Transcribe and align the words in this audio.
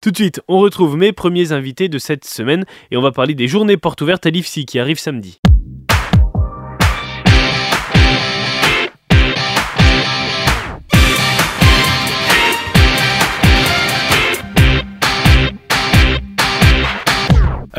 Tout 0.00 0.12
de 0.12 0.16
suite, 0.16 0.40
on 0.48 0.60
retrouve 0.60 0.96
mes 0.96 1.12
premiers 1.12 1.52
invités 1.52 1.90
de 1.90 1.98
cette 1.98 2.24
semaine 2.24 2.64
et 2.90 2.96
on 2.96 3.02
va 3.02 3.12
parler 3.12 3.34
des 3.34 3.48
journées 3.48 3.76
portes 3.76 4.00
ouvertes 4.00 4.24
à 4.24 4.30
l'IFSI 4.30 4.64
qui 4.64 4.78
arrivent 4.78 4.98
samedi. 4.98 5.39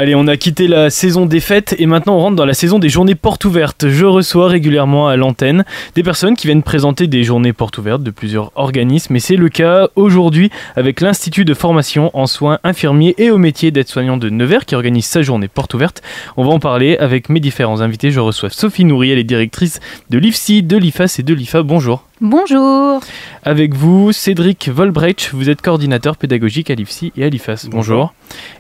Allez, 0.02 0.16
on 0.16 0.26
a 0.26 0.36
quitté 0.36 0.68
la 0.68 0.90
saison 0.90 1.28
des 1.28 1.40
fêtes 1.40 1.76
et 1.78 1.86
maintenant 1.86 2.16
on 2.16 2.22
rentre 2.22 2.36
dans 2.36 2.46
la 2.48 2.56
saison 2.56 2.80
des 2.80 2.90
journées 2.90 3.14
portes 3.14 3.46
ouvertes. 3.46 3.88
Je 3.88 4.08
reçois 4.08 4.48
régulièrement 4.48 5.08
à 5.08 5.16
l'antenne 5.16 5.64
des 5.94 6.02
personnes 6.02 6.36
qui 6.36 6.48
viennent 6.48 6.64
présenter 6.64 7.06
des 7.06 7.24
journées 7.24 7.54
portes 7.54 7.78
ouvertes 7.78 8.02
de 8.02 8.10
plusieurs 8.10 8.52
organismes 8.56 9.16
et 9.16 9.20
c'est 9.20 9.36
le 9.36 9.48
cas 9.48 9.90
aujourd'hui 9.96 10.50
avec 10.76 11.02
l'Institut 11.02 11.46
de 11.46 11.54
formation 11.54 12.10
en 12.16 12.26
soins 12.26 12.58
infirmiers 12.64 13.14
et 13.20 13.30
au 13.30 13.38
métier 13.38 13.70
d'aide-soignant 13.70 14.18
de 14.18 14.32
Nevers 14.32 14.66
qui 14.66 14.74
organise 14.74 15.06
sa 15.06 15.22
journée 15.22 15.48
porte 15.48 15.76
ouverte. 15.76 16.02
On 16.36 16.46
va 16.46 16.50
en 16.50 16.60
parler 16.60 16.98
avec 16.98 17.30
mes 17.30 17.40
différents 17.40 17.82
invités. 17.82 18.10
Je 18.10 18.22
reçois 18.22 18.50
Sophie 18.50 18.86
Nourrier, 18.86 19.14
elle 19.14 19.20
est 19.20 19.24
directrice 19.24 19.82
de 20.10 20.18
l'IFSI, 20.18 20.64
de 20.64 20.78
l'IFAS 20.78 21.18
et 21.20 21.24
de 21.24 21.36
l'IFA. 21.36 21.62
Bonjour. 21.62 22.08
Bonjour. 22.22 23.02
Avec 23.42 23.74
vous, 23.74 24.12
Cédric 24.12 24.70
Volbrecht, 24.70 25.32
vous 25.34 25.50
êtes 25.50 25.64
coordinateur 25.64 26.18
pédagogique 26.18 26.70
à 26.70 26.76
l'IFSI 26.76 27.12
et 27.18 27.24
à 27.24 27.30
l'IFAS. 27.30 27.68
Bonjour. 27.72 28.14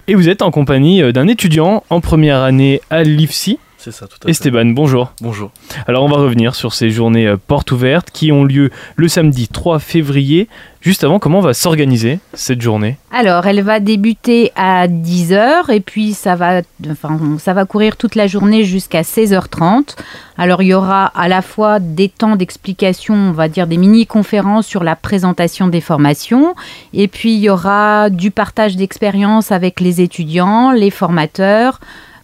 Et 0.07 0.15
vous 0.15 0.29
êtes 0.29 0.41
en 0.41 0.49
compagnie 0.49 1.03
euh, 1.03 1.11
d'un 1.11 1.27
étudiant 1.27 1.83
en 1.91 2.01
première 2.01 2.39
année 2.39 2.81
à 2.89 3.03
l'IFSI. 3.03 3.59
C'est 3.83 3.91
ça, 3.91 4.05
tout 4.05 4.17
à 4.21 4.25
fait. 4.25 4.29
Esteban, 4.29 4.65
bonjour. 4.65 5.11
Bonjour. 5.21 5.49
Alors 5.87 6.03
on 6.03 6.07
va 6.07 6.17
revenir 6.17 6.53
sur 6.53 6.71
ces 6.71 6.91
journées 6.91 7.25
euh, 7.25 7.35
portes 7.35 7.71
ouvertes 7.71 8.11
qui 8.13 8.31
ont 8.31 8.43
lieu 8.43 8.69
le 8.95 9.07
samedi 9.07 9.47
3 9.47 9.79
février. 9.79 10.47
Juste 10.81 11.03
avant, 11.03 11.17
comment 11.17 11.39
va 11.39 11.55
s'organiser 11.55 12.19
cette 12.35 12.61
journée? 12.61 12.97
Alors, 13.11 13.47
elle 13.47 13.61
va 13.61 13.79
débuter 13.79 14.51
à 14.55 14.87
10h 14.87 15.71
et 15.71 15.79
puis 15.79 16.13
ça 16.13 16.35
va, 16.35 16.61
enfin, 16.91 17.19
ça 17.39 17.53
va 17.53 17.65
courir 17.65 17.97
toute 17.97 18.13
la 18.13 18.27
journée 18.27 18.63
jusqu'à 18.65 19.01
16h30. 19.01 19.95
Alors, 20.37 20.61
il 20.61 20.67
y 20.67 20.73
aura 20.75 21.05
à 21.05 21.27
la 21.27 21.41
fois 21.41 21.79
des 21.79 22.09
temps 22.09 22.35
d'explication, 22.35 23.15
on 23.15 23.31
va 23.31 23.47
dire 23.47 23.65
des 23.65 23.77
mini-conférences 23.77 24.67
sur 24.67 24.83
la 24.83 24.95
présentation 24.95 25.67
des 25.67 25.81
formations, 25.81 26.55
et 26.93 27.07
puis 27.07 27.33
il 27.33 27.39
y 27.39 27.49
aura 27.49 28.11
du 28.11 28.29
partage 28.29 28.75
d'expériences 28.75 29.51
avec 29.51 29.79
les 29.79 30.01
étudiants, 30.01 30.71
les 30.71 30.91
formateurs, 30.91 31.79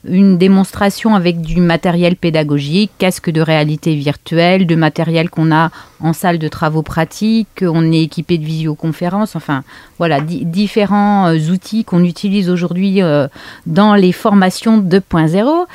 une 0.08 0.38
démonstration 0.38 1.16
avec 1.16 1.42
du 1.42 1.62
matériel 1.62 2.16
pédagogique, 2.16 2.92
casque 2.98 3.30
de 3.30 3.42
réalité 3.42 3.96
virtuelle, 3.96 4.66
de 4.68 4.76
matériel 4.76 5.30
qu'on 5.30 5.52
a 5.52 5.72
en 6.00 6.14
salle 6.14 6.38
de 6.38 6.48
travaux 6.48 6.84
pratiques, 6.84 7.62
on 7.62 7.92
est 7.92 8.04
équipé 8.04 8.38
de 8.38 8.46
visioconférences, 8.46 9.36
enfin 9.36 9.64
voilà, 9.98 10.20
différents 10.22 11.28
euh, 11.28 11.52
outils 11.52 11.84
qu'on 11.84 12.04
utilise 12.04 12.50
aujourd'hui 12.50 13.02
euh, 13.02 13.28
dans 13.66 13.96
les 13.96 14.12
formations 14.12 14.80
2.0. 14.80 15.66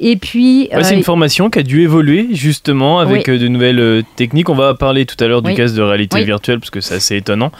Et 0.00 0.16
puis... 0.16 0.68
c'est 0.82 0.94
une 0.94 1.00
euh, 1.00 1.04
formation 1.04 1.48
qui 1.48 1.60
a 1.60 1.62
dû 1.62 1.82
évoluer 1.82 2.28
justement 2.32 2.98
avec 2.98 3.30
de 3.30 3.48
nouvelles 3.48 4.02
techniques. 4.16 4.48
On 4.48 4.54
va 4.54 4.74
parler 4.74 5.06
tout 5.06 5.22
à 5.22 5.28
l'heure 5.28 5.42
du 5.42 5.54
casque 5.54 5.76
de 5.76 5.82
réalité 5.82 6.24
virtuelle 6.24 6.58
parce 6.58 6.70
que 6.70 6.80
c'est 6.80 6.96
assez 6.96 7.16
étonnant. 7.16 7.52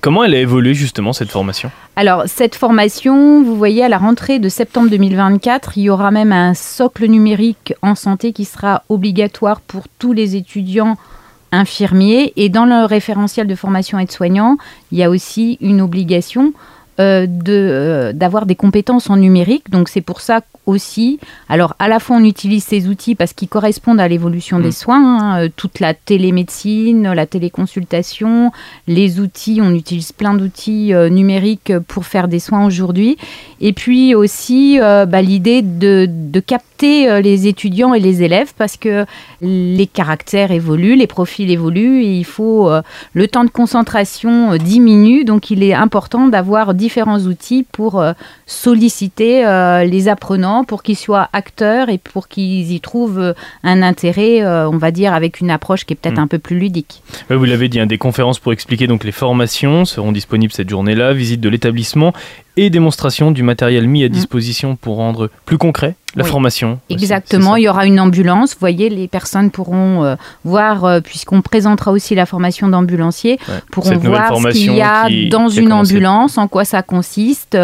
comment 0.00 0.24
elle 0.24 0.34
a 0.34 0.40
évolué 0.40 0.74
justement 0.74 1.12
cette 1.12 1.30
formation? 1.30 1.70
Alors, 2.00 2.26
cette 2.28 2.54
formation, 2.54 3.42
vous 3.42 3.56
voyez, 3.56 3.82
à 3.82 3.88
la 3.88 3.98
rentrée 3.98 4.38
de 4.38 4.48
septembre 4.48 4.88
2024, 4.88 5.76
il 5.78 5.82
y 5.82 5.90
aura 5.90 6.12
même 6.12 6.30
un 6.30 6.54
socle 6.54 7.06
numérique 7.06 7.74
en 7.82 7.96
santé 7.96 8.32
qui 8.32 8.44
sera 8.44 8.84
obligatoire 8.88 9.60
pour 9.60 9.88
tous 9.98 10.12
les 10.12 10.36
étudiants 10.36 10.96
infirmiers. 11.50 12.32
Et 12.36 12.50
dans 12.50 12.66
le 12.66 12.84
référentiel 12.84 13.48
de 13.48 13.54
formation 13.56 13.98
aide-soignant, 13.98 14.58
il 14.92 14.98
y 14.98 15.02
a 15.02 15.10
aussi 15.10 15.58
une 15.60 15.80
obligation 15.80 16.52
euh, 17.00 17.26
euh, 17.48 18.12
d'avoir 18.12 18.44
des 18.44 18.56
compétences 18.56 19.08
en 19.08 19.16
numérique. 19.16 19.70
Donc 19.70 19.88
c'est 19.88 20.00
pour 20.00 20.20
ça 20.20 20.40
aussi, 20.66 21.20
alors 21.48 21.76
à 21.78 21.86
la 21.86 22.00
fois 22.00 22.16
on 22.16 22.24
utilise 22.24 22.64
ces 22.64 22.88
outils 22.88 23.14
parce 23.14 23.32
qu'ils 23.32 23.48
correspondent 23.48 24.00
à 24.00 24.08
l'évolution 24.08 24.58
des 24.58 24.70
mm. 24.70 24.72
soins, 24.72 25.18
hein, 25.20 25.44
euh, 25.44 25.48
toute 25.54 25.78
la 25.78 25.94
télémédecine, 25.94 27.12
la 27.12 27.26
téléconsultation, 27.26 28.50
les 28.88 29.20
outils, 29.20 29.60
on 29.62 29.72
utilise 29.74 30.10
plein 30.10 30.34
d'outils 30.34 30.92
numériques 31.10 31.72
pour 31.86 32.04
faire 32.04 32.26
des 32.26 32.40
soins 32.40 32.66
aujourd'hui. 32.66 33.16
Et 33.60 33.72
puis 33.72 34.14
aussi 34.14 34.78
bah, 34.80 35.22
l'idée 35.22 35.62
de, 35.62 36.08
de, 36.08 36.40
capter 36.78 37.22
les 37.22 37.48
étudiants 37.48 37.92
et 37.92 37.98
les 37.98 38.22
élèves 38.22 38.52
parce 38.56 38.76
que 38.76 39.04
les 39.40 39.86
caractères 39.86 40.52
évoluent, 40.52 40.94
les 40.94 41.06
profils 41.08 41.50
évoluent 41.50 42.02
et 42.02 42.18
il 42.18 42.24
faut 42.24 42.70
le 43.14 43.28
temps 43.28 43.44
de 43.44 43.50
concentration 43.50 44.56
diminue, 44.56 45.24
donc 45.24 45.50
il 45.50 45.62
est 45.62 45.74
important 45.74 46.28
d'avoir 46.28 46.74
différents 46.74 47.20
outils 47.20 47.66
pour 47.70 48.00
euh, 48.00 48.12
solliciter 48.46 49.46
euh, 49.46 49.84
les 49.84 50.08
apprenants, 50.08 50.64
pour 50.64 50.82
qu'ils 50.82 50.96
soient 50.96 51.28
acteurs 51.32 51.88
et 51.88 51.98
pour 51.98 52.28
qu'ils 52.28 52.72
y 52.72 52.80
trouvent 52.80 53.18
euh, 53.18 53.32
un 53.62 53.82
intérêt, 53.82 54.44
on 54.44 54.76
va 54.76 54.90
dire, 54.90 55.12
avec 55.12 55.40
une 55.40 55.50
approche 55.50 55.84
qui 55.84 55.94
est 55.94 55.96
peut-être 55.96 56.18
mm. 56.18 56.24
un 56.24 56.26
peu 56.26 56.38
plus 56.38 56.58
ludique. 56.58 57.02
vous 57.30 57.44
l'avez 57.44 57.68
dit, 57.68 57.80
hein, 57.80 57.86
des 57.86 57.98
conférences 57.98 58.38
pour 58.38 58.52
expliquer 58.52 58.86
donc 58.86 59.04
les 59.04 59.12
formations 59.12 59.84
seront 59.84 60.12
disponibles 60.12 60.52
cette 60.52 60.68
journée-là, 60.68 61.12
visite 61.12 61.40
de 61.40 61.48
l'établissement 61.48 62.12
et 62.56 62.70
démonstration 62.70 63.30
du 63.30 63.42
matériel 63.42 63.86
mis 63.86 64.04
à 64.04 64.08
mm. 64.08 64.12
disposition 64.12 64.76
pour 64.76 64.96
rendre 64.96 65.30
plus 65.44 65.58
concret 65.58 65.94
la 66.16 66.24
formation. 66.24 66.80
Exactement, 66.88 67.56
il 67.56 67.64
y 67.64 67.68
aura 67.68 67.86
une 67.86 68.00
ambulance. 68.00 68.52
Vous 68.52 68.60
voyez, 68.60 68.88
les 68.88 69.08
personnes 69.08 69.50
pourront 69.50 70.04
euh, 70.04 70.16
voir, 70.44 70.84
euh, 70.84 71.00
puisqu'on 71.00 71.42
présentera 71.42 71.92
aussi 71.92 72.14
la 72.14 72.26
formation 72.26 72.68
d'ambulancier, 72.68 73.38
pourront 73.70 73.96
voir 73.98 74.36
ce 74.36 74.48
qu'il 74.48 74.74
y 74.74 74.82
a 74.82 75.08
dans 75.30 75.48
une 75.48 75.72
ambulance, 75.72 76.38
en 76.38 76.48
quoi 76.48 76.64
ça 76.64 76.82
consiste, 76.82 77.56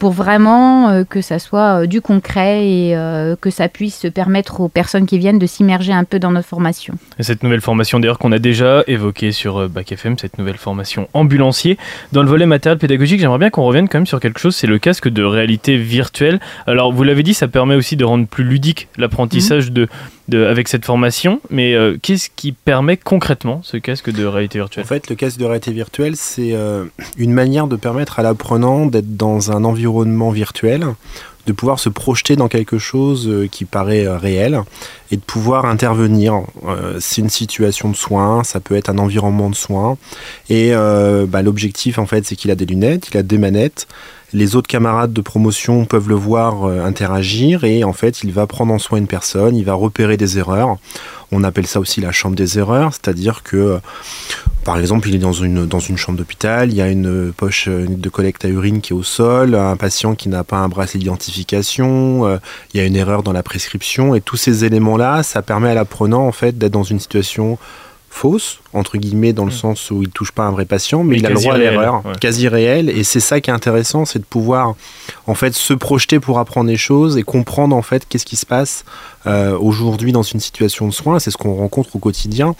pour 0.00 0.12
vraiment 0.12 0.88
euh, 0.88 1.04
que 1.04 1.20
ça 1.20 1.38
soit 1.38 1.82
euh, 1.82 1.86
du 1.86 2.00
concret 2.00 2.66
et 2.66 2.96
euh, 2.96 3.36
que 3.38 3.50
ça 3.50 3.68
puisse 3.68 4.06
permettre 4.12 4.62
aux 4.62 4.68
personnes 4.68 5.04
qui 5.04 5.18
viennent 5.18 5.38
de 5.38 5.46
s'immerger 5.46 5.92
un 5.92 6.04
peu 6.04 6.18
dans 6.18 6.30
notre 6.32 6.48
formation. 6.48 6.94
Et 7.18 7.22
cette 7.22 7.42
nouvelle 7.42 7.60
formation 7.60 8.00
d'ailleurs 8.00 8.18
qu'on 8.18 8.32
a 8.32 8.38
déjà 8.38 8.82
évoquée 8.86 9.30
sur 9.30 9.68
Bac 9.68 9.92
FM, 9.92 10.18
cette 10.18 10.38
nouvelle 10.38 10.56
formation 10.56 11.06
ambulancier. 11.12 11.76
Dans 12.12 12.22
le 12.22 12.30
volet 12.30 12.46
matériel 12.46 12.78
pédagogique, 12.78 13.20
j'aimerais 13.20 13.38
bien 13.38 13.50
qu'on 13.50 13.64
revienne 13.64 13.88
quand 13.88 13.98
même 13.98 14.06
sur 14.06 14.20
quelque 14.20 14.40
chose, 14.40 14.56
c'est 14.56 14.66
le 14.66 14.78
casque 14.78 15.08
de 15.08 15.22
réalité 15.22 15.76
virtuelle. 15.76 16.40
Alors 16.66 16.92
vous 16.92 17.04
l'avez 17.04 17.22
dit, 17.22 17.34
ça 17.34 17.46
permet 17.46 17.74
aussi 17.74 17.96
de 17.96 18.04
rendre 18.04 18.26
plus 18.26 18.44
ludique 18.44 18.88
l'apprentissage 18.96 19.70
de 19.70 19.86
avec 20.34 20.68
cette 20.68 20.84
formation, 20.84 21.40
mais 21.50 21.74
euh, 21.74 21.96
qu'est-ce 22.00 22.28
qui 22.34 22.52
permet 22.52 22.96
concrètement 22.96 23.60
ce 23.62 23.76
casque 23.76 24.10
de 24.10 24.24
réalité 24.24 24.58
virtuelle? 24.58 24.84
En 24.84 24.88
fait, 24.88 25.08
le 25.08 25.16
casque 25.16 25.38
de 25.38 25.44
réalité 25.44 25.72
virtuelle, 25.72 26.16
c'est 26.16 26.52
euh, 26.52 26.84
une 27.16 27.32
manière 27.32 27.66
de 27.66 27.76
permettre 27.76 28.18
à 28.18 28.22
l'apprenant 28.22 28.86
d'être 28.86 29.16
dans 29.16 29.50
un 29.50 29.64
environnement 29.64 30.30
virtuel, 30.30 30.86
de 31.46 31.52
pouvoir 31.52 31.80
se 31.80 31.88
projeter 31.88 32.36
dans 32.36 32.48
quelque 32.48 32.78
chose 32.78 33.28
euh, 33.28 33.48
qui 33.50 33.64
paraît 33.64 34.06
réel 34.08 34.60
et 35.10 35.16
de 35.16 35.22
pouvoir 35.22 35.64
intervenir. 35.64 36.42
c'est 37.00 37.20
une 37.20 37.30
situation 37.30 37.88
de 37.88 37.96
soins, 37.96 38.44
ça 38.44 38.60
peut 38.60 38.76
être 38.76 38.90
un 38.90 38.98
environnement 38.98 39.50
de 39.50 39.56
soins, 39.56 39.98
et 40.48 40.72
bah, 41.26 41.42
l'objectif 41.42 41.98
en 41.98 42.06
fait, 42.06 42.24
c'est 42.24 42.36
qu'il 42.36 42.52
a 42.52 42.54
des 42.54 42.66
lunettes, 42.66 43.08
il 43.12 43.16
a 43.16 43.24
des 43.24 43.36
manettes 43.36 43.88
les 44.32 44.56
autres 44.56 44.68
camarades 44.68 45.12
de 45.12 45.20
promotion 45.20 45.84
peuvent 45.84 46.08
le 46.08 46.14
voir 46.14 46.64
euh, 46.64 46.84
interagir 46.84 47.64
et 47.64 47.84
en 47.84 47.92
fait 47.92 48.22
il 48.22 48.32
va 48.32 48.46
prendre 48.46 48.72
en 48.72 48.78
soin 48.78 48.98
une 48.98 49.06
personne, 49.06 49.56
il 49.56 49.64
va 49.64 49.74
repérer 49.74 50.16
des 50.16 50.38
erreurs. 50.38 50.76
On 51.32 51.44
appelle 51.44 51.66
ça 51.66 51.78
aussi 51.78 52.00
la 52.00 52.10
chambre 52.10 52.34
des 52.34 52.58
erreurs, 52.58 52.92
c'est-à-dire 52.92 53.42
que 53.42 53.56
euh, 53.56 53.78
par 54.64 54.78
exemple 54.78 55.08
il 55.08 55.14
est 55.14 55.18
dans 55.18 55.32
une, 55.32 55.68
chambre 55.96 56.18
d'hôpital, 56.18 56.70
il 56.70 56.76
y 56.76 56.82
a 56.82 56.88
une 56.88 57.32
poche 57.32 57.68
de 57.68 58.08
collecte 58.08 58.44
à 58.44 58.48
urine 58.48 58.80
qui 58.80 58.92
est 58.92 58.96
au 58.96 59.02
sol, 59.02 59.54
un 59.54 59.76
patient 59.76 60.14
qui 60.14 60.28
n'a 60.28 60.44
pas 60.44 60.58
un 60.58 60.68
bracelet 60.68 61.00
d'identification, 61.00 62.26
euh, 62.26 62.38
il 62.72 62.80
y 62.80 62.82
a 62.82 62.86
une 62.86 62.96
erreur 62.96 63.22
dans 63.22 63.32
la 63.32 63.42
prescription 63.42 64.14
et 64.14 64.20
tous 64.20 64.36
ces 64.36 64.64
éléments-là, 64.64 65.22
ça 65.22 65.42
permet 65.42 65.70
à 65.70 65.74
l'apprenant 65.74 66.26
en 66.26 66.32
fait 66.32 66.56
d'être 66.58 66.72
dans 66.72 66.82
une 66.82 67.00
situation 67.00 67.58
fausse, 68.10 68.58
entre 68.72 68.98
guillemets, 68.98 69.32
dans 69.32 69.44
le 69.44 69.52
mm. 69.52 69.54
sens 69.54 69.90
où 69.90 70.02
il 70.02 70.10
touche 70.10 70.32
pas 70.32 70.42
un 70.42 70.50
vrai 70.50 70.66
patient, 70.66 71.04
mais, 71.04 71.16
il 71.16 71.26
a 71.26 71.30
le 71.30 71.36
droit 71.36 71.54
à 71.54 71.58
l'erreur, 71.58 72.02
quasi 72.20 72.48
réelle. 72.48 72.90
Et 72.90 73.04
c'est 73.04 73.20
ça 73.20 73.40
qui 73.40 73.50
est 73.50 73.52
intéressant, 73.52 74.04
c'est 74.04 74.18
de 74.18 74.24
pouvoir 74.24 74.74
en 75.26 75.34
fait 75.34 75.54
se 75.54 75.72
projeter 75.72 76.20
pour 76.20 76.38
apprendre 76.38 76.68
des 76.68 76.76
choses 76.76 77.16
et 77.16 77.22
comprendre 77.22 77.74
en 77.74 77.82
fait 77.82 78.06
qu'est-ce 78.08 78.26
qui 78.26 78.36
se 78.36 78.46
passe 78.46 78.84
euh, 79.26 79.56
aujourd'hui 79.58 80.12
dans 80.12 80.22
une 80.22 80.40
situation 80.40 80.88
de 80.88 80.92
soins. 80.92 81.18
C'est 81.18 81.30
ce 81.30 81.36
qu'on 81.36 81.54
rencontre 81.54 81.94
au 81.94 81.98
quotidien. 81.98 82.54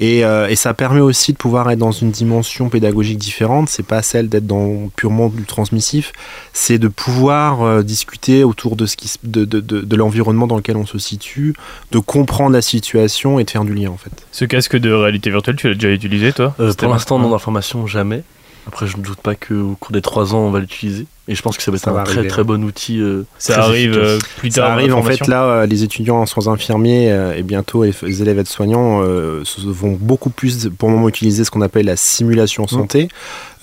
Et, 0.00 0.24
euh, 0.24 0.48
et, 0.48 0.56
ça 0.56 0.74
permet 0.74 1.00
aussi 1.00 1.32
de 1.32 1.36
pouvoir 1.36 1.70
être 1.70 1.78
dans 1.78 1.92
une 1.92 2.10
dimension 2.10 2.68
pédagogique 2.68 3.18
différente. 3.18 3.68
C'est 3.68 3.86
pas 3.86 4.02
celle 4.02 4.28
d'être 4.28 4.46
dans 4.46 4.88
purement 4.96 5.28
du 5.28 5.44
transmissif, 5.44 6.12
c'est 6.52 6.78
de 6.78 6.88
pouvoir 6.88 7.62
euh, 7.62 7.82
discuter 7.82 8.44
autour 8.44 8.76
de 8.76 8.86
ce 8.86 8.96
qui, 8.96 9.12
de, 9.22 9.44
de, 9.44 9.60
de, 9.60 9.82
de 9.82 9.96
l'environnement 9.96 10.46
dans 10.46 10.56
lequel 10.56 10.76
on 10.76 10.86
se 10.86 10.98
situe, 10.98 11.54
de 11.92 11.98
comprendre 11.98 12.52
la 12.52 12.62
situation 12.62 13.38
et 13.38 13.44
de 13.44 13.50
faire 13.50 13.64
du 13.64 13.74
lien 13.74 13.90
en 13.90 13.96
fait. 13.96 14.10
Ce 14.32 14.44
casque 14.44 14.76
de 14.76 14.95
réalité 15.02 15.30
virtuelle, 15.30 15.56
tu 15.56 15.68
l'as 15.68 15.74
déjà 15.74 15.90
utilisé 15.90 16.32
toi 16.32 16.54
Pour 16.78 16.88
l'instant, 16.90 17.18
non, 17.18 17.28
dans 17.28 17.34
la 17.34 17.38
formation, 17.40 17.86
jamais. 17.86 18.22
Après, 18.68 18.88
je 18.88 18.96
ne 18.96 19.02
doute 19.02 19.20
pas 19.20 19.36
qu'au 19.36 19.76
cours 19.78 19.92
des 19.92 20.02
trois 20.02 20.34
ans, 20.34 20.38
on 20.38 20.50
va 20.50 20.58
l'utiliser. 20.58 21.06
Et 21.28 21.34
je 21.36 21.42
pense 21.42 21.56
que 21.56 21.62
ça 21.62 21.70
va 21.70 21.76
être 21.76 21.84
Ça 21.84 21.90
un 21.90 21.94
va 21.94 22.02
très 22.02 22.14
arriver. 22.14 22.28
très 22.28 22.42
bon 22.44 22.64
outil. 22.64 23.00
euh, 23.00 23.22
Ça 23.38 23.62
arrive 23.62 23.90
efficace. 23.92 24.08
euh, 24.08 24.18
plus 24.38 24.50
tard. 24.50 24.66
Ça 24.66 24.72
arrive 24.72 24.94
en 24.94 25.02
fait 25.04 25.26
là, 25.28 25.44
euh, 25.44 25.66
les 25.66 25.82
étudiants 25.84 26.16
en 26.18 26.26
soins 26.26 26.48
infirmiers 26.48 27.10
euh, 27.12 27.36
et 27.36 27.42
bientôt 27.44 27.84
les, 27.84 28.22
élèves 28.22 28.38
aides-soignants 28.40 29.02
euh, 29.04 29.42
vont 29.66 29.96
beaucoup 30.00 30.30
plus 30.30 30.68
pour 30.76 30.88
le 30.88 30.94
moment 30.96 31.08
utiliser 31.08 31.44
ce 31.44 31.50
qu'on 31.52 31.62
appelle 31.62 31.86
la 31.86 31.96
simulation 31.96 32.64
Mmh. 32.64 32.68
santé, 32.68 33.08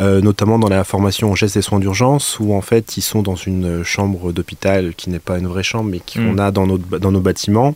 euh, 0.04 0.22
notamment 0.22 0.60
dans 0.60 0.70
la 0.70 0.84
formation 0.84 1.32
en 1.32 1.36
gestes 1.36 1.58
et 1.58 1.62
soins 1.62 1.80
d'urgence 1.80 2.38
où 2.40 2.54
en 2.54 2.62
fait 2.62 2.98
ils 2.98 3.02
sont 3.02 3.22
dans 3.22 3.36
une 3.36 3.84
chambre 3.84 4.32
d'hôpital 4.34 4.94
qui 4.96 5.10
n'est 5.10 5.20
pas 5.20 5.38
une 5.40 5.48
vraie 5.48 5.64
chambre 5.64 5.90
mais 5.90 6.00
qu'on 6.00 6.34
Mm. 6.34 6.40
a 6.40 6.52
dans 6.52 6.68
nos, 6.68 6.78
dans 6.78 7.12
nos 7.12 7.20
bâtiments 7.20 7.74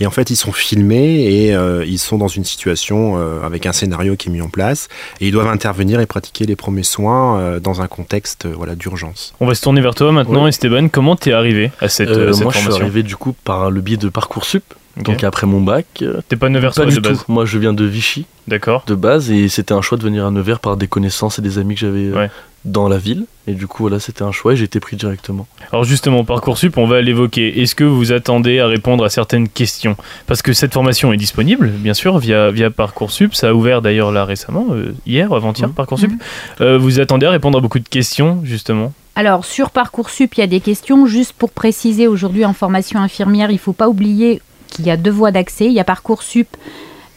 et 0.00 0.06
en 0.06 0.10
fait 0.10 0.30
ils 0.30 0.36
sont 0.36 0.52
filmés 0.52 1.24
et 1.46 1.54
euh, 1.54 1.84
ils 1.86 1.98
sont 1.98 2.18
dans 2.18 2.28
une 2.28 2.44
situation 2.44 3.14
euh, 3.18 3.42
avec 3.44 3.66
un 3.66 3.72
scénario 3.72 4.16
qui 4.16 4.28
est 4.28 4.32
mis 4.32 4.40
en 4.42 4.48
place 4.48 4.88
et 5.20 5.26
ils 5.28 5.32
doivent 5.32 5.48
intervenir 5.48 6.00
et 6.00 6.06
pratiquer 6.06 6.46
les 6.46 6.56
premiers 6.56 6.82
soins 6.82 7.38
euh, 7.38 7.60
dans 7.60 7.80
un 7.80 7.86
contexte 7.86 8.46
euh, 8.46 8.52
voilà 8.56 8.74
d'urgence. 8.74 9.34
On 9.40 9.46
va 9.46 9.54
se 9.54 9.62
tourner 9.62 9.80
vers 9.80 9.94
toi 9.94 10.12
maintenant. 10.12 10.46
Esteban. 10.46 10.88
Comment 10.88 11.16
t'es 11.16 11.32
arrivé 11.32 11.70
à 11.80 11.88
cette, 11.88 12.08
cette 12.08 12.16
moi, 12.18 12.26
je 12.26 12.34
suis 12.34 12.42
formation 12.42 12.74
arrivé 12.82 13.02
du 13.02 13.16
coup 13.16 13.34
par 13.44 13.70
le 13.70 13.80
biais 13.80 13.96
de 13.96 14.08
Parcoursup. 14.08 14.64
Donc 15.04 15.24
après 15.24 15.46
mon 15.46 15.60
bac, 15.60 15.86
euh, 16.02 16.20
T'es 16.28 16.36
pas 16.36 16.48
Nevers 16.48 16.72
pas 16.74 16.84
de 16.86 17.00
base. 17.00 17.24
Moi, 17.28 17.44
je 17.44 17.58
viens 17.58 17.72
de 17.72 17.84
Vichy 17.84 18.26
D'accord. 18.46 18.84
de 18.86 18.94
base 18.94 19.30
et 19.30 19.48
c'était 19.48 19.72
un 19.74 19.82
choix 19.82 19.98
de 19.98 20.02
venir 20.02 20.26
à 20.26 20.30
Nevers 20.30 20.60
par 20.60 20.76
des 20.76 20.86
connaissances 20.88 21.38
et 21.38 21.42
des 21.42 21.58
amis 21.58 21.74
que 21.74 21.80
j'avais 21.80 22.06
euh, 22.06 22.14
Ouais. 22.18 22.30
dans 22.64 22.88
la 22.88 22.98
ville. 22.98 23.26
Et 23.46 23.52
du 23.54 23.66
coup, 23.66 23.84
voilà, 23.84 23.98
c'était 24.00 24.22
un 24.22 24.32
choix 24.32 24.52
et 24.52 24.56
j'ai 24.56 24.64
été 24.64 24.80
pris 24.80 24.96
directement. 24.96 25.46
Alors 25.72 25.84
justement, 25.84 26.24
Parcoursup, 26.24 26.76
on 26.76 26.86
va 26.86 27.00
l'évoquer. 27.00 27.60
Est-ce 27.62 27.74
que 27.74 27.84
vous 27.84 28.12
attendez 28.12 28.58
à 28.60 28.66
répondre 28.66 29.04
à 29.04 29.08
certaines 29.10 29.48
questions? 29.48 29.96
Parce 30.26 30.42
que 30.42 30.52
cette 30.52 30.72
formation 30.74 31.12
est 31.12 31.16
disponible, 31.16 31.68
bien 31.68 31.94
sûr, 31.94 32.18
via, 32.18 32.50
via 32.50 32.70
Parcoursup. 32.70 33.34
Ça 33.34 33.50
a 33.50 33.52
ouvert 33.52 33.80
d'ailleurs 33.82 34.12
là 34.12 34.24
récemment, 34.24 34.66
euh, 34.72 34.92
hier, 35.06 35.32
avant-hier, 35.32 35.68
Mhm. 35.68 35.74
Parcoursup. 35.74 36.10
Mhm. 36.10 36.18
Euh, 36.60 36.78
vous 36.78 37.00
attendez 37.00 37.26
à 37.26 37.30
répondre 37.30 37.58
à 37.58 37.60
beaucoup 37.60 37.78
de 37.78 37.88
questions, 37.88 38.40
justement? 38.44 38.92
Alors, 39.14 39.44
sur 39.44 39.70
Parcoursup, 39.70 40.34
il 40.36 40.40
y 40.40 40.44
a 40.44 40.46
des 40.46 40.60
questions. 40.60 41.06
Juste 41.06 41.32
pour 41.32 41.50
préciser, 41.50 42.06
aujourd'hui, 42.06 42.44
en 42.44 42.52
formation 42.52 43.00
infirmière, 43.00 43.50
il 43.50 43.54
ne 43.54 43.58
faut 43.58 43.72
pas 43.72 43.88
oublier 43.88 44.40
qu'il 44.78 44.86
y 44.86 44.90
a 44.92 44.96
deux 44.96 45.10
voies 45.10 45.32
d'accès. 45.32 45.66
Il 45.66 45.72
y 45.72 45.80
a 45.80 45.84
Parcoursup 45.84 46.56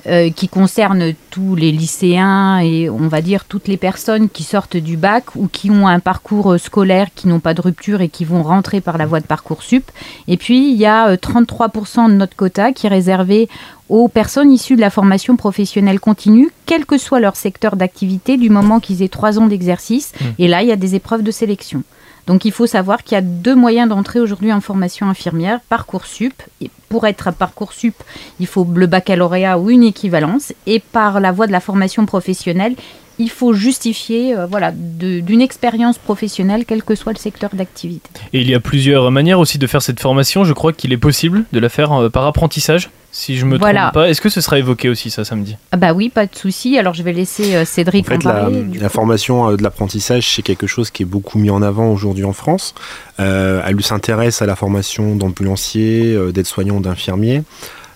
euh, 0.07 0.31
qui 0.31 0.47
concerne 0.47 1.13
tous 1.29 1.55
les 1.55 1.71
lycéens 1.71 2.57
et 2.57 2.89
on 2.89 3.07
va 3.07 3.21
dire 3.21 3.45
toutes 3.45 3.67
les 3.67 3.77
personnes 3.77 4.29
qui 4.29 4.41
sortent 4.41 4.75
du 4.75 4.97
bac 4.97 5.35
ou 5.35 5.47
qui 5.47 5.69
ont 5.69 5.87
un 5.87 5.99
parcours 5.99 6.53
euh, 6.53 6.57
scolaire 6.57 7.09
qui 7.13 7.27
n'ont 7.27 7.39
pas 7.39 7.53
de 7.53 7.61
rupture 7.61 8.01
et 8.01 8.09
qui 8.09 8.25
vont 8.25 8.41
rentrer 8.41 8.81
par 8.81 8.97
la 8.97 9.05
voie 9.05 9.19
de 9.19 9.27
Parcoursup. 9.27 9.91
Et 10.27 10.37
puis, 10.37 10.71
il 10.71 10.77
y 10.77 10.87
a 10.87 11.09
euh, 11.09 11.17
33% 11.17 12.07
de 12.07 12.13
notre 12.13 12.35
quota 12.35 12.71
qui 12.71 12.87
est 12.87 12.89
réservé 12.89 13.47
aux 13.89 14.07
personnes 14.07 14.51
issues 14.51 14.75
de 14.75 14.81
la 14.81 14.89
formation 14.89 15.35
professionnelle 15.35 15.99
continue, 15.99 16.49
quel 16.65 16.87
que 16.87 16.97
soit 16.97 17.19
leur 17.19 17.35
secteur 17.35 17.75
d'activité, 17.75 18.37
du 18.37 18.49
moment 18.49 18.79
qu'ils 18.79 19.03
aient 19.03 19.07
trois 19.07 19.37
ans 19.37 19.45
d'exercice. 19.45 20.13
Mmh. 20.13 20.25
Et 20.39 20.47
là, 20.47 20.63
il 20.63 20.69
y 20.69 20.71
a 20.71 20.77
des 20.77 20.95
épreuves 20.95 21.21
de 21.21 21.31
sélection. 21.31 21.83
Donc 22.27 22.45
il 22.45 22.51
faut 22.51 22.67
savoir 22.67 23.03
qu'il 23.03 23.15
y 23.15 23.17
a 23.17 23.21
deux 23.21 23.55
moyens 23.55 23.89
d'entrer 23.89 24.19
aujourd'hui 24.19 24.53
en 24.53 24.61
formation 24.61 25.07
infirmière, 25.09 25.59
Parcoursup. 25.69 26.33
Et 26.61 26.69
pour 26.89 27.07
être 27.07 27.27
à 27.27 27.31
Parcoursup, 27.31 27.95
il 28.39 28.47
faut 28.47 28.67
le 28.75 28.87
baccalauréat 28.87 29.57
ou 29.57 29.69
une 29.69 29.83
équivalence. 29.83 30.53
Et 30.67 30.79
par 30.79 31.19
la 31.19 31.31
voie 31.31 31.47
de 31.47 31.51
la 31.51 31.59
formation 31.59 32.05
professionnelle, 32.05 32.75
il 33.19 33.29
faut 33.29 33.53
justifier 33.53 34.35
euh, 34.35 34.45
voilà, 34.45 34.71
d'une 34.71 35.41
expérience 35.41 35.97
professionnelle, 35.97 36.65
quel 36.65 36.83
que 36.83 36.95
soit 36.95 37.13
le 37.13 37.17
secteur 37.17 37.51
d'activité. 37.53 38.09
Et 38.33 38.41
il 38.41 38.49
y 38.49 38.55
a 38.55 38.59
plusieurs 38.59 39.11
manières 39.11 39.39
aussi 39.39 39.57
de 39.57 39.67
faire 39.67 39.81
cette 39.81 39.99
formation. 39.99 40.43
Je 40.43 40.53
crois 40.53 40.73
qu'il 40.73 40.91
est 40.93 40.97
possible 40.97 41.45
de 41.51 41.59
la 41.59 41.69
faire 41.69 41.91
euh, 41.93 42.09
par 42.09 42.25
apprentissage, 42.25 42.89
si 43.11 43.37
je 43.37 43.45
me 43.45 43.57
Voilà. 43.57 43.81
trompe 43.91 43.93
pas. 43.95 44.09
Est-ce 44.09 44.21
que 44.21 44.29
ce 44.29 44.39
sera 44.41 44.57
évoqué 44.57 44.87
aussi 44.89 45.09
ça 45.09 45.25
samedi 45.25 45.57
Ah 45.71 45.77
bah 45.77 45.93
oui, 45.93 46.09
pas 46.09 46.25
de 46.25 46.35
souci. 46.35 46.77
Alors 46.77 46.93
je 46.93 47.03
vais 47.03 47.13
laisser 47.13 47.55
euh, 47.55 47.65
Cédric 47.65 48.05
en, 48.07 48.13
fait, 48.15 48.23
parler. 48.23 48.63
la 48.79 48.89
formation 48.89 49.49
euh, 49.49 49.57
de 49.57 49.63
l'apprentissage, 49.63 50.33
c'est 50.33 50.41
quelque 50.41 50.67
chose 50.67 50.89
qui 50.91 51.03
est 51.03 51.05
beaucoup 51.05 51.37
mis 51.37 51.49
en 51.49 51.61
avant 51.61 51.91
aujourd'hui 51.91 52.23
en 52.23 52.33
France. 52.33 52.73
Euh, 53.19 53.61
elle 53.67 53.81
s'intéresse 53.83 54.41
à 54.41 54.45
la 54.45 54.55
formation 54.55 55.15
d'ambulanciers, 55.15 56.13
euh, 56.15 56.31
d'aides-soignants, 56.31 56.79
d'infirmiers. 56.79 57.43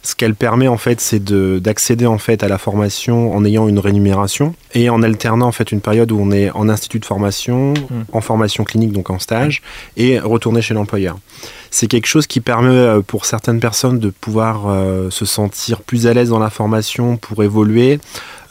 Ce 0.03 0.13
qu'elle 0.13 0.35
permet 0.35 0.67
en 0.67 0.77
fait, 0.77 1.01
c'est 1.01 1.23
de- 1.23 1.57
d'accéder 1.57 2.05
en 2.05 2.19
fait 2.19 2.43
à 2.43 2.47
la 2.47 2.59
formation 2.59 3.33
en 3.35 3.43
ayant 3.43 3.67
une 3.67 3.79
rémunération 3.79 4.53
et 4.75 4.91
en 4.91 5.01
alternant 5.01 5.47
en 5.47 5.51
fait 5.51 5.71
une 5.71 5.81
période 5.81 6.11
où 6.11 6.19
on 6.21 6.31
est 6.31 6.51
en 6.51 6.69
institut 6.69 6.99
de 6.99 7.05
formation, 7.05 7.73
en 8.11 8.21
formation 8.21 8.63
clinique 8.65 8.91
donc 8.91 9.09
en 9.09 9.17
stage 9.17 9.63
et 9.97 10.19
retourner 10.19 10.61
chez 10.61 10.75
l'employeur. 10.75 11.17
C'est 11.77 11.87
quelque 11.87 12.07
chose 12.07 12.25
qui 12.25 12.39
permet 12.39 12.69
euh, 12.69 13.01
pour 13.01 13.25
certaines 13.25 13.59
personnes 13.59 13.99
de 13.99 14.09
pouvoir 14.09 14.69
euh, 14.69 15.09
se 15.09 15.25
sentir 15.25 15.81
plus 15.81 16.07
à 16.07 16.13
l'aise 16.13 16.29
dans 16.29 16.39
la 16.39 16.49
formation 16.49 17.17
pour 17.17 17.43
évoluer. 17.43 17.99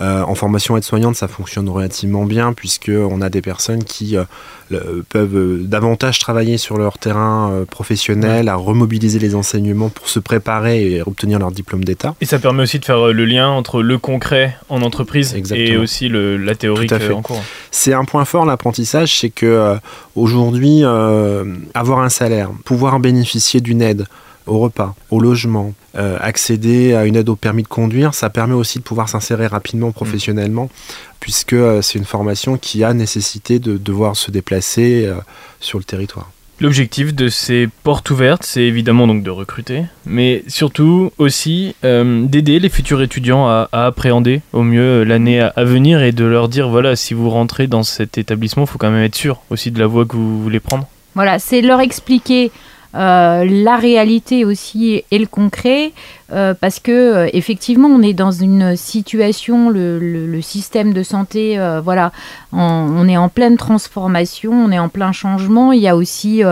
Euh, 0.02 0.20
en 0.22 0.34
formation 0.34 0.76
aide-soignante, 0.76 1.16
ça 1.16 1.26
fonctionne 1.26 1.66
relativement 1.70 2.26
bien 2.26 2.52
puisque 2.52 2.90
on 2.94 3.22
a 3.22 3.30
des 3.30 3.40
personnes 3.40 3.82
qui 3.82 4.18
euh, 4.18 4.24
le- 4.68 5.02
peuvent 5.08 5.60
davantage 5.62 6.18
travailler 6.18 6.58
sur 6.58 6.76
leur 6.76 6.98
terrain 6.98 7.64
professionnel, 7.70 8.50
à 8.50 8.56
remobiliser 8.56 9.18
les 9.18 9.34
enseignements 9.34 9.88
pour 9.88 10.10
se 10.10 10.18
préparer 10.18 10.90
et 10.90 11.00
obtenir 11.00 11.38
leur 11.38 11.50
diplôme 11.50 11.84
d'État. 11.84 12.14
Et 12.20 12.26
ça 12.26 12.38
permet 12.38 12.62
aussi 12.64 12.78
de 12.78 12.84
faire 12.84 13.06
le 13.06 13.24
lien 13.24 13.48
entre 13.48 13.82
le 13.82 13.96
concret 13.96 14.54
en 14.68 14.82
entreprise 14.82 15.34
et 15.56 15.76
aussi 15.78 16.08
le, 16.10 16.36
la 16.36 16.54
théorie 16.56 16.88
en 17.16 17.22
cours. 17.22 17.42
C'est 17.76 17.92
un 17.92 18.04
point 18.04 18.24
fort 18.24 18.46
l'apprentissage, 18.46 19.18
c'est 19.18 19.30
que 19.30 19.46
euh, 19.46 19.74
aujourd'hui, 20.14 20.84
euh, 20.84 21.56
avoir 21.74 21.98
un 21.98 22.08
salaire, 22.08 22.50
pouvoir 22.64 23.00
bénéficier 23.00 23.60
d'une 23.60 23.82
aide 23.82 24.06
au 24.46 24.60
repas, 24.60 24.94
au 25.10 25.18
logement, 25.18 25.74
euh, 25.96 26.16
accéder 26.20 26.94
à 26.94 27.04
une 27.04 27.16
aide 27.16 27.28
au 27.28 27.34
permis 27.34 27.64
de 27.64 27.68
conduire, 27.68 28.14
ça 28.14 28.30
permet 28.30 28.54
aussi 28.54 28.78
de 28.78 28.84
pouvoir 28.84 29.08
s'insérer 29.08 29.48
rapidement 29.48 29.90
professionnellement, 29.90 30.70
puisque 31.18 31.56
c'est 31.82 31.98
une 31.98 32.04
formation 32.04 32.58
qui 32.58 32.84
a 32.84 32.94
nécessité 32.94 33.58
de 33.58 33.76
devoir 33.76 34.14
se 34.14 34.30
déplacer 34.30 35.06
euh, 35.06 35.16
sur 35.58 35.78
le 35.78 35.84
territoire. 35.84 36.30
L'objectif 36.60 37.14
de 37.14 37.28
ces 37.28 37.68
portes 37.82 38.10
ouvertes, 38.10 38.44
c'est 38.44 38.62
évidemment 38.62 39.08
donc 39.08 39.24
de 39.24 39.30
recruter, 39.30 39.84
mais 40.06 40.44
surtout 40.46 41.10
aussi 41.18 41.74
euh, 41.84 42.26
d'aider 42.26 42.60
les 42.60 42.68
futurs 42.68 43.02
étudiants 43.02 43.48
à, 43.48 43.68
appréhender 43.72 44.40
au 44.52 44.62
mieux 44.62 45.00
euh, 45.00 45.04
l'année 45.04 45.40
à, 45.40 45.48
à 45.56 45.64
venir 45.64 46.02
et 46.02 46.12
de 46.12 46.24
leur 46.24 46.48
dire 46.48 46.68
voilà, 46.68 46.94
si 46.94 47.12
vous 47.12 47.28
rentrez 47.28 47.66
dans 47.66 47.82
cet 47.82 48.18
établissement, 48.18 48.64
il 48.64 48.68
faut 48.68 48.78
quand 48.78 48.90
même 48.90 49.02
être 49.02 49.16
sûr 49.16 49.40
aussi 49.50 49.72
de 49.72 49.80
la 49.80 49.86
voie 49.86 50.04
que 50.04 50.16
vous 50.16 50.40
voulez 50.40 50.60
prendre. 50.60 50.86
Voilà, 51.16 51.40
c'est 51.40 51.60
leur 51.60 51.80
expliquer 51.80 52.52
euh, 52.94 53.44
la 53.44 53.76
réalité 53.76 54.44
aussi 54.44 55.02
et 55.10 55.18
le 55.18 55.26
concret, 55.26 55.92
euh, 56.32 56.54
parce 56.58 56.80
que 56.80 56.90
euh, 56.92 57.28
effectivement, 57.32 57.88
on 57.88 58.02
est 58.02 58.14
dans 58.14 58.30
une 58.32 58.76
situation, 58.76 59.70
le, 59.70 59.98
le- 59.98 60.26
le 60.26 60.42
système 60.42 60.92
de 60.92 61.02
santé, 61.02 61.58
euh, 61.58 61.80
voilà, 61.80 62.12
on, 62.52 62.58
on 62.60 63.06
est 63.08 63.16
en 63.16 63.28
pleine 63.28 63.56
transformation, 63.56 64.52
on 64.52 64.70
est 64.72 64.78
en 64.78 64.88
plein 64.88 65.12
changement. 65.12 65.72
Il 65.72 65.80
y 65.80 65.88
a 65.88 65.96
aussi 65.96 66.42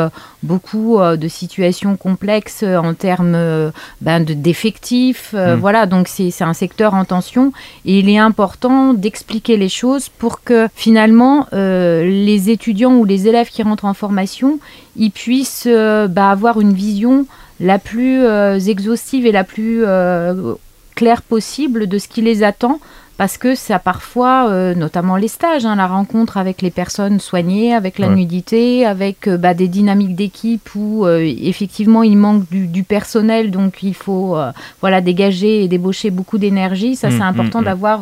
beaucoup 0.43 0.99
de 1.01 1.29
situations 1.29 1.97
complexes 1.97 2.63
en 2.65 2.95
termes 2.95 3.37
ben, 4.01 4.21
de 4.25 4.35
d'effectifs, 4.35 5.33
Mm. 5.33 5.55
voilà, 5.55 5.87
donc 5.87 6.09
c'est 6.09 6.43
un 6.43 6.53
secteur 6.53 6.95
en 6.95 7.05
tension 7.05 7.53
et 7.85 7.99
il 8.01 8.09
est 8.09 8.19
important 8.19 8.93
d'expliquer 8.93 9.57
les 9.57 9.69
choses 9.69 10.09
pour 10.09 10.43
que 10.43 10.69
finalement 10.75 11.47
les 11.53 12.51
étudiants 12.51 12.95
ou 12.95 13.05
les 13.05 13.29
élèves 13.29 13.49
qui 13.49 13.63
rentrent 13.63 13.85
en 13.87 13.95
formation 13.95 14.59
ils 14.97 15.11
puissent 15.11 15.69
bah, 16.11 16.31
avoir 16.31 16.61
une 16.61 16.73
vision 16.75 17.27
la 17.63 17.79
plus 17.79 18.25
euh, 18.25 18.59
exhaustive 18.59 19.25
et 19.27 19.33
la 19.33 19.45
plus 19.45 19.85
euh, 19.87 20.53
claire 20.95 21.23
possible 21.23 21.87
de 21.87 21.99
ce 21.99 22.09
qui 22.09 22.21
les 22.21 22.43
attend. 22.43 22.79
Parce 23.19 23.37
que 23.37 23.55
ça 23.55 23.79
parfois, 23.79 24.49
euh, 24.49 24.75
notamment 24.75 25.17
les 25.17 25.29
stages, 25.29 25.65
hein, 25.67 25.77
la 25.77 25.87
rencontre 25.87 26.39
avec 26.39 26.61
les 26.63 26.71
personnes 26.71 27.21
soignées, 27.21 27.73
avec 27.75 27.99
la 27.99 28.09
Ouais. 28.09 28.17
nudité, 28.17 28.85
avec 28.87 29.29
euh, 29.29 29.37
bah, 29.37 29.55
des 29.55 29.69
dynamiques 29.69 30.17
d'équipe 30.17 30.69
où 30.75 31.05
euh, 31.07 31.21
effectivement 31.21 32.03
il 32.03 32.17
manque 32.17 32.49
du, 32.51 32.67
du 32.67 32.83
personnel, 32.83 33.51
donc 33.51 33.83
il 33.83 33.95
faut 33.95 34.35
voilà 34.81 35.01
dégager 35.03 35.63
et 35.63 35.69
débaucher 35.69 36.11
beaucoup 36.11 36.39
d'énergie. 36.39 36.97
Ça, 36.97 37.11
Mm, 37.11 37.13
c'est 37.17 37.23
important 37.33 37.59
mm, 37.61 37.63
mm. 37.63 37.67
d'avoir 37.67 38.01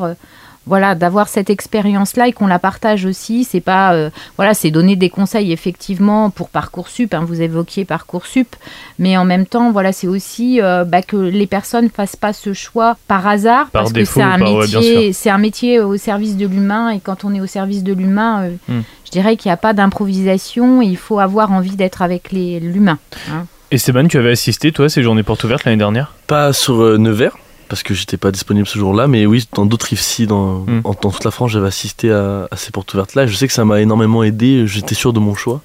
voilà 0.66 0.94
d'avoir 0.94 1.28
cette 1.28 1.50
expérience 1.50 2.16
là 2.16 2.28
et 2.28 2.32
qu'on 2.32 2.46
la 2.46 2.58
partage 2.58 3.04
aussi. 3.06 3.44
C'est 3.44 3.60
pas 3.60 3.94
euh, 3.94 4.10
voilà 4.36 4.54
c'est 4.54 4.70
donner 4.70 4.94
des 4.94 5.08
conseils 5.10 5.52
effectivement 5.52 6.30
pour 6.30 6.48
parcoursup 6.48 7.12
hein, 7.14 7.24
vous 7.26 7.40
évoquiez 7.40 7.84
parcoursup. 7.84 8.54
Mais 8.98 9.16
en 9.16 9.24
même 9.24 9.46
temps 9.46 9.72
voilà 9.72 9.92
c'est 9.92 10.06
aussi 10.06 10.60
euh, 10.60 10.84
bah, 10.84 11.02
que 11.02 11.16
les 11.16 11.46
personnes 11.46 11.88
fassent 11.90 12.16
pas 12.16 12.32
ce 12.32 12.52
choix 12.52 12.96
par 13.08 13.26
hasard 13.26 13.68
Par 13.70 13.82
parce 13.84 13.92
défaut, 13.92 14.06
que 14.06 14.14
c'est 14.20 14.22
un 14.22 14.38
par- 14.38 14.52
ouais, 14.54 14.66
bien 14.66 14.80
métier 14.80 15.12
c'est 15.12 15.30
un 15.30 15.38
métier 15.38 15.80
au 15.80 15.96
service 15.96 16.36
de 16.36 16.46
l'humain. 16.46 16.90
Et 16.90 17.00
quand 17.00 17.24
on 17.24 17.34
est 17.34 17.40
au 17.40 17.46
service 17.46 17.82
de 17.82 17.92
l'humain 17.92 18.42
euh, 18.44 18.50
Hmm. 18.68 18.82
je 19.06 19.10
dirais 19.10 19.36
qu'il 19.36 19.48
n'y 19.48 19.54
a 19.54 19.56
pas 19.56 19.72
d'improvisation. 19.72 20.82
Et 20.82 20.86
il 20.86 20.96
faut 20.96 21.18
avoir 21.20 21.52
envie 21.52 21.76
d'être 21.76 22.02
avec 22.02 22.32
les- 22.32 22.60
l'humain 22.60 22.98
hein. 23.32 23.46
Esteban, 23.72 24.06
tu 24.08 24.18
avais 24.18 24.32
assisté 24.32 24.72
toi 24.72 24.86
à 24.86 24.88
ces 24.88 25.02
journées 25.02 25.22
portes 25.22 25.44
ouvertes 25.44 25.64
l'année 25.64 25.76
dernière? 25.76 26.12
Pas 26.26 26.52
sur 26.52 26.82
euh, 26.82 26.98
Nevers, 26.98 27.36
parce 27.70 27.82
que 27.82 27.94
j'étais 27.94 28.18
pas 28.18 28.30
disponible 28.32 28.66
ce 28.66 28.78
jour-là, 28.78 29.06
mais 29.06 29.24
oui, 29.24 29.48
dans 29.54 29.64
d'autres 29.64 29.90
IFSI, 29.94 30.26
dans, 30.26 30.58
Mm. 30.66 30.80
en- 30.84 30.94
dans 31.00 31.10
toute 31.10 31.24
la 31.24 31.30
France, 31.30 31.52
j'avais 31.52 31.68
assisté 31.68 32.10
à, 32.12 32.46
à 32.50 32.56
ces 32.56 32.70
portes 32.72 32.92
ouvertes-là. 32.92 33.26
Je 33.26 33.34
sais 33.34 33.46
que 33.46 33.52
ça 33.54 33.64
m'a 33.64 33.80
énormément 33.80 34.22
aidé, 34.24 34.66
j'étais 34.66 34.94
sûr 34.94 35.12
de 35.14 35.20
mon 35.20 35.34
choix, 35.34 35.62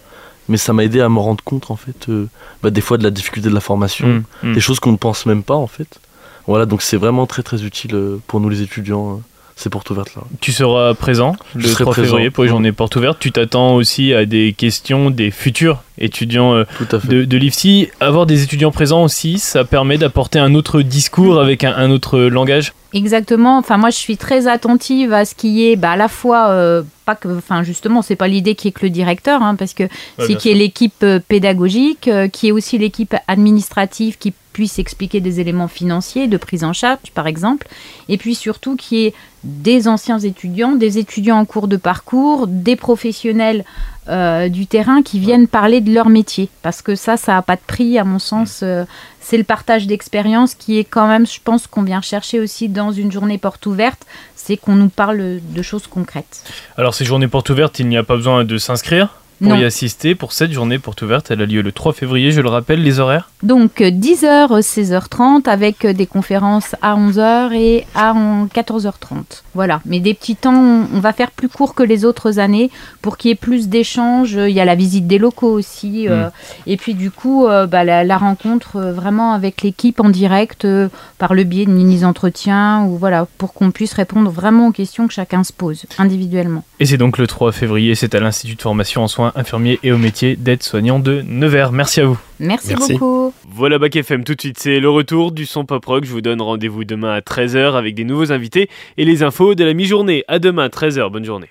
mais 0.47 0.55
ça 0.57 0.71
m'a 0.71 0.83
aidé 0.85 1.01
à 1.01 1.09
me 1.09 1.19
rendre 1.19 1.43
compte, 1.43 1.71
en 1.71 1.75
fait, 1.75 2.07
euh, 2.09 2.27
bah, 2.63 2.69
des 2.69 2.79
fois 2.81 2.97
de 2.97 3.03
la 3.03 3.11
difficulté 3.11 3.49
de 3.49 3.53
la 3.55 3.59
formation, 3.59 4.07
Mm, 4.07 4.23
mm. 4.43 4.53
des 4.53 4.61
choses 4.61 4.79
qu'on 4.79 4.91
ne 4.93 4.97
pense 4.97 5.25
même 5.25 5.43
pas, 5.43 5.55
en 5.55 5.67
fait. 5.67 5.99
Voilà, 6.47 6.65
donc 6.67 6.83
c'est 6.83 6.97
vraiment 6.97 7.25
très 7.25 7.41
très 7.43 7.63
utile 7.63 7.95
euh, 7.95 8.21
pour 8.27 8.39
nous 8.39 8.49
les 8.49 8.61
étudiants 8.61 9.13
euh, 9.13 9.21
ces 9.55 9.69
portes 9.69 9.89
ouvertes 9.89 10.15
là. 10.15 10.23
Tu 10.41 10.51
seras 10.51 10.93
présent 10.93 11.35
le 11.55 11.63
serai 11.67 11.83
3 11.83 11.93
présent. 11.93 12.07
février 12.07 12.29
pour 12.29 12.43
les 12.43 12.49
journées 12.49 12.71
portes 12.73 12.95
ouvertes. 12.97 13.17
Tu 13.19 13.31
t'attends 13.31 13.75
aussi 13.75 14.13
à 14.13 14.25
des 14.25 14.53
questions 14.53 15.09
des 15.09 15.31
futurs 15.31 15.81
étudiants 15.97 16.53
euh, 16.53 16.65
de, 17.05 17.23
de 17.23 17.37
l'IFSI. 17.37 17.89
Avoir 18.01 18.25
des 18.25 18.43
étudiants 18.43 18.71
présents 18.71 19.03
aussi, 19.03 19.39
ça 19.39 19.63
permet 19.63 19.97
d'apporter 19.97 20.39
un 20.39 20.55
autre 20.55 20.81
discours 20.81 21.39
avec 21.39 21.63
un, 21.63 21.73
un 21.73 21.89
autre 21.89 22.19
langage? 22.19 22.73
Exactement. 22.93 23.57
Enfin, 23.57 23.77
moi, 23.77 23.89
je 23.89 23.97
suis 23.97 24.17
très 24.17 24.47
attentive 24.47 25.13
à 25.13 25.25
ce 25.25 25.35
qui 25.35 25.67
est, 25.69 25.75
bah, 25.75 25.91
à 25.91 25.97
la 25.97 26.07
fois, 26.07 26.49
euh, 26.49 26.83
pas 27.05 27.15
que, 27.15 27.27
enfin, 27.37 27.63
justement, 27.63 28.01
c'est 28.01 28.15
pas 28.15 28.27
l'idée 28.27 28.55
qui 28.55 28.69
est 28.69 28.71
que 28.71 28.85
le 28.85 28.89
directeur, 28.89 29.43
hein, 29.43 29.55
parce 29.55 29.73
que 29.73 29.83
c'est 30.17 30.27
bien 30.27 30.37
qui 30.37 30.49
est 30.49 30.55
l'équipe 30.55 31.03
euh, 31.03 31.19
pédagogique, 31.25 32.07
euh, 32.07 32.27
qui 32.27 32.47
est 32.47 32.51
aussi 32.51 32.77
l'équipe 32.77 33.15
administrative 33.27 34.17
qui 34.17 34.33
puisse 34.53 34.79
expliquer 34.79 35.19
des 35.19 35.39
éléments 35.39 35.67
financiers 35.67 36.27
de 36.27 36.37
prise 36.37 36.63
en 36.63 36.73
charge, 36.73 37.11
par 37.13 37.27
exemple, 37.27 37.67
et 38.07 38.17
puis 38.17 38.35
surtout 38.35 38.75
qui 38.75 39.05
est 39.05 39.13
des 39.43 39.87
anciens 39.87 40.17
étudiants, 40.17 40.71
des 40.71 40.97
étudiants 40.97 41.37
en 41.37 41.45
cours 41.45 41.67
de 41.67 41.77
parcours, 41.77 42.47
des 42.47 42.75
professionnels 42.75 43.65
euh, 44.07 44.49
du 44.49 44.67
terrain 44.67 45.01
qui 45.01 45.19
viennent 45.19 45.47
parler 45.47 45.81
de 45.81 45.93
leur 45.93 46.09
métier, 46.09 46.49
parce 46.61 46.81
que 46.81 46.95
ça, 46.95 47.17
ça 47.17 47.33
n'a 47.33 47.41
pas 47.41 47.55
de 47.55 47.61
prix, 47.65 47.97
à 47.97 48.03
mon 48.03 48.19
sens. 48.19 48.61
euh, 48.63 48.85
c'est 49.19 49.37
le 49.37 49.43
partage 49.43 49.87
d'expérience 49.87 50.53
qui 50.53 50.77
est 50.77 50.83
quand 50.83 51.07
même, 51.07 51.25
je 51.25 51.39
pense, 51.43 51.65
qu'on 51.65 51.81
vient 51.81 52.01
chercher 52.01 52.39
aussi 52.39 52.69
dans 52.69 52.91
une 52.91 53.11
journée 53.11 53.39
porte 53.39 53.65
ouverte, 53.65 54.05
c'est 54.35 54.57
qu'on 54.57 54.75
nous 54.75 54.89
parle 54.89 55.39
de 55.41 55.61
choses 55.63 55.87
concrètes. 55.87 56.43
Alors, 56.77 56.93
ces 56.93 57.05
journées 57.05 57.27
portes 57.27 57.49
ouvertes, 57.49 57.79
il 57.79 57.87
n'y 57.87 57.97
a 57.97 58.03
pas 58.03 58.15
besoin 58.15 58.43
de 58.43 58.57
s'inscrire 58.59 59.09
pour 59.41 59.49
Non. 59.53 59.55
y 59.59 59.63
assister. 59.65 60.15
Pour 60.15 60.31
cette 60.33 60.51
journée 60.51 60.79
porte 60.79 61.01
ouverte, 61.01 61.31
elle 61.31 61.41
a 61.41 61.45
lieu 61.45 61.61
le 61.61 61.71
3 61.71 61.93
février, 61.93 62.31
je 62.31 62.41
le 62.41 62.49
rappelle, 62.49 62.81
les 62.83 62.99
horaires. 62.99 63.29
Donc 63.43 63.81
euh, 63.81 63.89
10h, 63.91 64.61
16h30 64.61 65.47
avec 65.49 65.85
euh, 65.85 65.93
des 65.93 66.05
conférences 66.07 66.75
à 66.81 66.95
11h 66.95 67.53
et 67.53 67.85
à 67.95 68.13
en- 68.13 68.45
14h30. 68.47 69.43
Voilà, 69.53 69.81
mais 69.85 69.99
des 69.99 70.13
petits 70.13 70.35
temps, 70.35 70.85
on 70.93 70.99
va 70.99 71.13
faire 71.13 71.31
plus 71.31 71.49
court 71.49 71.75
que 71.75 71.83
les 71.83 72.05
autres 72.05 72.39
années 72.39 72.69
pour 73.01 73.17
qu'il 73.17 73.29
y 73.29 73.31
ait 73.31 73.35
plus 73.35 73.67
d'échanges. 73.69 74.33
Il 74.33 74.49
y 74.51 74.59
a 74.59 74.65
la 74.65 74.75
visite 74.75 75.07
des 75.07 75.17
locaux 75.17 75.51
aussi. 75.51 76.07
euh, 76.09 76.29
et 76.67 76.77
puis 76.77 76.93
du 76.93 77.11
coup, 77.11 77.45
euh, 77.47 77.65
bah, 77.67 77.83
la, 77.83 78.03
la 78.03 78.17
rencontre 78.17 78.77
euh, 78.77 78.91
vraiment 78.93 79.33
avec 79.33 79.61
l'équipe 79.61 79.99
en 79.99 80.09
direct 80.09 80.65
euh, 80.65 80.89
par 81.17 81.33
le 81.33 81.43
biais 81.43 81.65
de 81.65 81.71
mini-entretiens 81.71 82.83
ou 82.85 82.97
voilà, 82.97 83.27
pour 83.37 83.53
qu'on 83.53 83.71
puisse 83.71 83.93
répondre 83.93 84.29
vraiment 84.29 84.67
aux 84.67 84.71
questions 84.71 85.07
que 85.07 85.13
chacun 85.13 85.43
se 85.43 85.53
pose 85.53 85.85
individuellement. 85.97 86.63
Et 86.79 86.85
c'est 86.85 86.97
donc 86.97 87.17
le 87.17 87.27
3 87.27 87.51
février, 87.51 87.95
c'est 87.95 88.15
à 88.15 88.19
l'Institut 88.19 88.55
de 88.55 88.61
formation 88.61 89.03
en 89.03 89.07
soins 89.25 89.39
infirmiers 89.39 89.79
et 89.83 89.91
au 89.91 89.97
métier 89.97 90.35
d'aide-soignant 90.35 90.99
de 90.99 91.23
Nevers. 91.27 91.71
Merci 91.71 92.01
à 92.01 92.05
vous. 92.05 92.17
Merci, 92.39 92.69
Merci. 92.69 92.93
beaucoup. 92.93 93.33
Voilà 93.49 93.79
Bac 93.79 93.95
FM, 93.95 94.23
tout 94.23 94.35
de 94.35 94.41
suite 94.41 94.59
c'est 94.59 94.79
le 94.79 94.89
retour 94.89 95.31
du 95.31 95.45
son 95.45 95.65
pop 95.65 95.83
rock. 95.85 96.03
Je 96.05 96.11
vous 96.11 96.21
donne 96.21 96.41
rendez-vous 96.41 96.83
demain 96.83 97.13
à 97.13 97.19
13h 97.21 97.75
avec 97.75 97.95
des 97.95 98.03
nouveaux 98.03 98.31
invités 98.31 98.69
et 98.97 99.05
les 99.05 99.23
infos 99.23 99.55
de 99.55 99.63
la 99.63 99.73
mi-journée. 99.73 100.23
À 100.27 100.39
demain 100.39 100.67
13h, 100.67 101.09
bonne 101.09 101.25
journée. 101.25 101.47